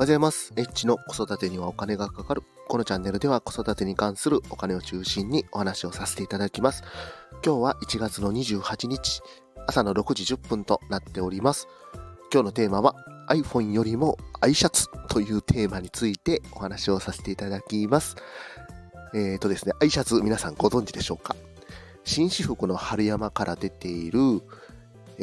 [0.00, 0.54] ございます。
[0.56, 2.42] エッチの子育てにはお金がかかる。
[2.68, 6.82] このチャンネルでは子育てに関するお金を中心にお話をさせていただきます。
[7.44, 9.20] 今日は1月の28日、
[9.66, 11.68] 朝の6時10分となっております。
[12.32, 12.94] 今日のテーマは
[13.28, 18.16] iPhone よりもアイシャツというテーマについてお話をさせていただきます。
[19.12, 21.36] えっ、ー、とですね、アイシャツ皆さんご存知でしょうか？
[22.04, 24.40] 紳士服の春山から出ている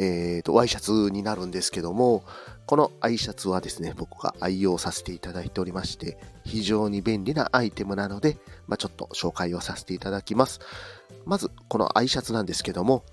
[0.00, 2.22] えーと、ワイシャツになるんですけども、
[2.68, 8.36] このアイシャツはですね、僕が愛用させていただいておりまして、非常に便利なアイテムなので、
[8.66, 10.60] まあ、ちょっと紹介をさせていただきます。
[11.24, 13.04] まず、このアイシャツなんですけども、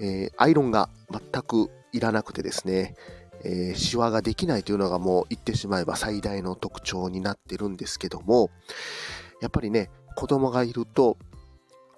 [0.00, 2.94] えー、アイロンが全くいらなくてですね、
[3.44, 8.48] えー、シワができないというのがもう言ってしまえば最大の特徴になってるんですけども、
[9.42, 11.18] やっぱりね、子供がいると、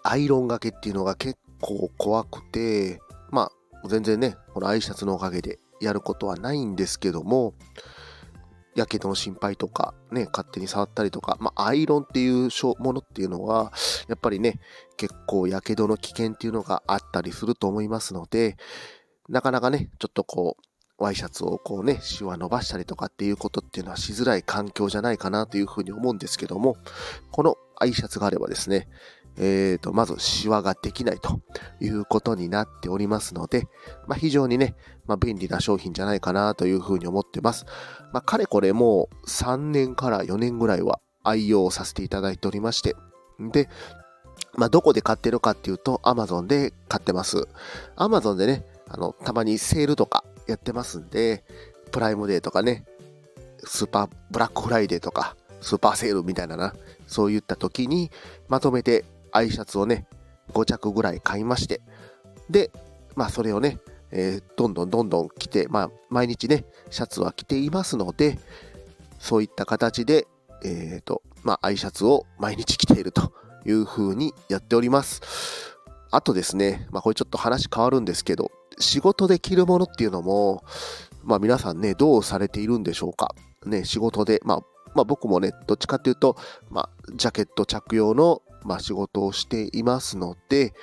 [0.03, 2.99] アイロンがけっていうのが結構怖くて、
[3.31, 3.53] ま
[3.85, 7.55] あ、全然ね、このアイシャツのおかげでやることはないんですけども、
[8.77, 13.73] やけどの心配とか、ね、勝手に触ったりとか、まあ、アイロンっていうものっていうのは、
[14.07, 14.61] やっぱりね、
[14.97, 18.57] 結構やけどの危険っていうのがあったりすると思いますので、
[19.29, 20.63] なかなかね、ちょっとこう、
[20.99, 26.77] ワイシャツをこうね、シワ伸ばしたりとかっていうことっていうのはしづらい環境じゃないかなというふうに思うんですけども、
[27.31, 28.89] このアイシャツがあればですね、
[29.39, 31.41] えーと、まずシワができないと
[31.81, 33.67] いうことになっておりますので、
[34.07, 34.75] まあ、非常にね、
[35.07, 37.67] まあ、便利な商品じゃないかなというふうに思ってます。
[38.13, 42.97] まあ、かれこれもう3年から4年ぐらいは愛用させていただいておりまして、
[43.39, 43.69] で、
[44.55, 47.47] まあ、どこで買ってるかっていうと、Amazon で買ってます。
[47.97, 51.45] Amazon でね、あの、たまにセールとかやってますんで、
[51.93, 52.85] プライムデーとかね、
[53.65, 56.75] スーパーブラックフライデーとか、スーパーセールみたいなな、
[57.07, 58.11] そういった時に
[58.49, 59.05] まとめて
[59.37, 60.07] アイシャツをね、
[60.53, 61.81] 5着ぐらい買いまして、
[62.49, 62.71] で、
[63.15, 63.79] まあそれをね、
[64.11, 68.39] えー、どんどんどんどん着て、まあ毎日ね、シャツは着ていますので、
[69.19, 70.27] そういった形で、
[70.65, 73.33] えっ、ー、と、まあアイシャツを毎日着ていると
[73.65, 75.21] いう風にやっております。
[76.11, 80.65] あとですね、まあこれちょっと話変わるんですけど、仕事で着るものっていうのも、
[81.23, 83.35] まあ皆さんね、どうされているんでしょうか。
[83.67, 84.61] ね、仕事で、まあ、
[84.95, 86.37] まあ僕もね、どっちかっていうと、
[86.71, 90.75] まあ、ジャケット着用のまあ、仕事をしていますので、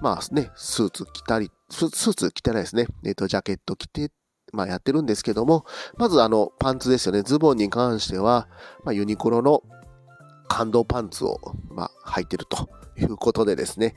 [0.00, 2.86] まあね、スーツ着たり、スーツ着てないですね。
[3.04, 4.10] えっ、ー、と、ジャケット着て、
[4.52, 5.64] まあやってるんですけども、
[5.96, 7.22] まずあの、パンツですよね。
[7.22, 8.48] ズボンに関しては、
[8.84, 9.62] まあ、ユニクロの
[10.48, 11.38] 感動パンツを、
[11.68, 13.94] まあ、履いてるということでですね。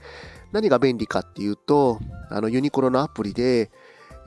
[0.52, 2.00] 何が便利かっていうと、
[2.30, 3.72] あの、ユニクロのアプリで、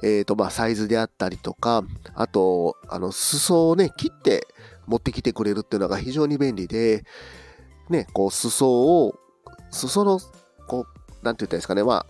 [0.02, 4.46] えっ、ー、と、まあ、サイズであったりとか、あと、あの、裾をね、切って
[4.86, 7.04] 持ってきてくれるっていうのが非常に便利で、
[7.88, 9.18] ね、こう、裾を、
[9.70, 10.20] 裾の、
[10.66, 12.06] こう、なんて言ったらいいですかね、まあ、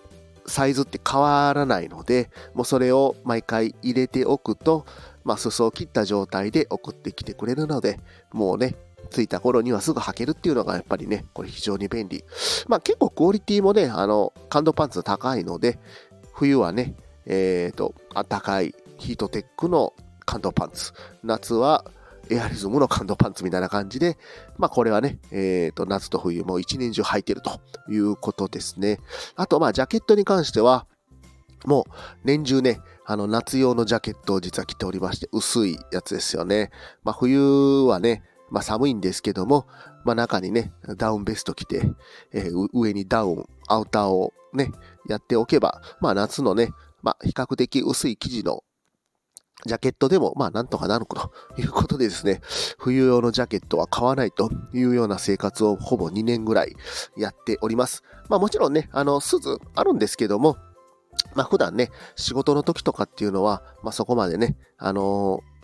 [0.46, 4.86] サイズって変わらないので、もうそれを毎回入れておくと、
[5.24, 7.98] まあ、裾を切った状態で送ってきてくれるので、
[8.32, 8.76] もうね、
[9.10, 12.24] 着いた頃にはすぐ履けるっていうのがやっぱりね、これ非常に便利。
[12.68, 15.78] まあ結構クオリティもね、あの、感動パンツ高いので、
[16.32, 16.94] 冬はね、
[17.24, 19.94] えっ、ー、と、あったかいヒートテックの
[20.24, 20.92] 感動パンツ。
[21.22, 21.84] 夏は
[22.30, 24.18] エアリズムの感動パンツみたいな感じで、
[24.58, 27.60] まあこれはね、えっ、ー、と、夏と冬も一年中履いてると
[27.90, 28.98] いうことですね。
[29.36, 30.86] あと、まあジャケットに関しては、
[31.64, 31.92] もう
[32.24, 36.70] 年中ね、あの夏用のジャケットを実は着ておりまして、薄いやつですよね。
[37.04, 37.40] まあ冬
[37.84, 39.66] はね、まあ寒いんですけども、
[40.04, 41.82] まあ中にね、ダウンベスト着て、
[42.32, 44.70] えー、上にダウン、アウターをね、
[45.08, 46.70] やっておけば、まあ夏のね、
[47.02, 48.62] まあ比較的薄い生地の
[49.64, 52.40] ジャケットでも、まあ、なんとかなると いうことでですね、
[52.78, 56.76] 冬用のジャケットは買わないというような生活をほぼ2年ぐらい
[57.16, 58.02] やっております。
[58.28, 60.56] まあ、もちろんね、あの、スーツあるんですけども、
[61.34, 65.56] まあ、普段ね、仕事の時とかっていうのは、まあ、そこまでね、あのー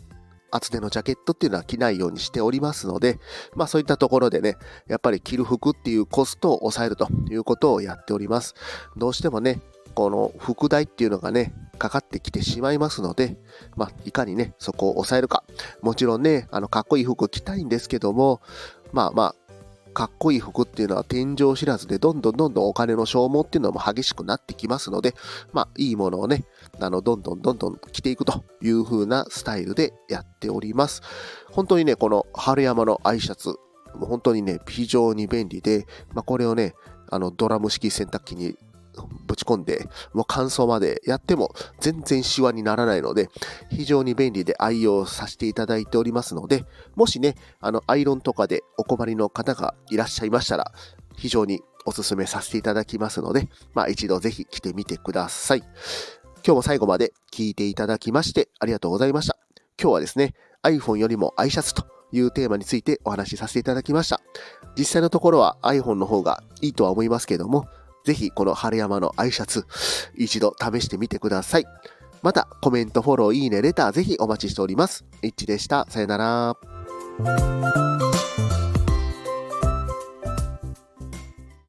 [0.52, 3.18] 厚手のジャケットっていうのは着ないようにしておりますので、
[3.56, 8.54] まあそういったところでね、やっぱり着る服っていうコストを抑えるということをやっております。
[8.96, 9.62] どうしてもね、
[9.94, 13.36] この副題っていうのがね、かかってきてしまいますので、
[13.74, 15.42] まあ、いかにね、そこを抑えるか。
[15.80, 18.40] もちろんね、あの、かっこいい服着たいんですけども、
[18.92, 19.52] まあまあ、
[19.92, 25.16] かっこいい服っていうのは天井知らずでどんどんどんどんお金の消耗っていうのも激しくなってきますので、
[25.52, 26.44] まあいいものをね、
[26.78, 31.02] あの、どんどんどんどん着ていくという風なスタイルでやっております。
[31.50, 33.56] 本当にね、この春山のアイシャツ、
[33.98, 36.74] 本当にね、非常に便利で、まあこれをね、
[37.10, 38.56] あの、ドラム式洗濯機に
[39.32, 43.30] ぶち込んで、もう乾燥までやっても全然シワにならないので、
[43.70, 50.72] 非常に便利で愛用させていただいておりますので、もしね、あの、アイロンとかでお困りの方がいらっしゃいましたら、
[51.16, 55.60] 非常にお勧めさせていただきますので、まあ一度ぜひ来てみてください。
[56.44, 59.38] 今日も最後まで聞いていただきましてありがとうございました。
[59.80, 64.20] 今日はですね、iPhone よりも i シャツというテーマについてお話しさせていただきました。
[64.76, 67.66] 実際のところは iPhone の方がいいとは思いますけども、
[68.04, 69.66] ぜひこの春山のアイシャツ、
[70.14, 71.64] 一度試してみてください。
[72.22, 75.04] また、コメント、フォロー、いいね、レター、ぜひお待ちしております。
[75.22, 75.86] イッチでした。
[75.88, 78.11] さよなら。